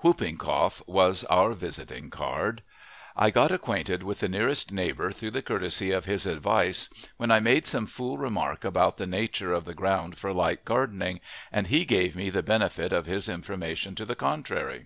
Whooping 0.00 0.36
cough 0.36 0.82
was 0.86 1.24
our 1.30 1.54
visiting 1.54 2.10
card. 2.10 2.62
I 3.16 3.30
got 3.30 3.50
acquainted 3.50 4.02
with 4.02 4.20
the 4.20 4.28
nearest 4.28 4.70
neighbor 4.70 5.10
through 5.10 5.30
the 5.30 5.40
courtesy 5.40 5.90
of 5.90 6.04
his 6.04 6.26
advice 6.26 6.90
when 7.16 7.30
I 7.30 7.40
made 7.40 7.66
some 7.66 7.86
fool 7.86 8.18
remark 8.18 8.62
about 8.62 8.98
the 8.98 9.06
nature 9.06 9.54
of 9.54 9.64
the 9.64 9.72
ground 9.72 10.18
for 10.18 10.34
light 10.34 10.66
gardening, 10.66 11.20
and 11.50 11.68
he 11.68 11.86
gave 11.86 12.14
me 12.14 12.28
the 12.28 12.42
benefit 12.42 12.92
of 12.92 13.06
his 13.06 13.26
information 13.26 13.94
to 13.94 14.04
the 14.04 14.14
contrary. 14.14 14.84